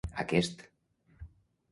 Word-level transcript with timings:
Aquest 0.21 0.63